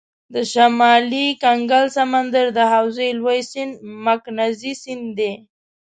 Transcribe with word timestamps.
د 0.33 0.35
شمالي 0.51 1.27
کنګل 1.43 1.85
سمندر 1.97 2.45
د 2.57 2.59
حوزې 2.73 3.09
لوی 3.19 3.39
سیند 3.51 3.73
مکنزي 4.05 4.73
سیند 4.83 5.05
دی. 5.17 5.31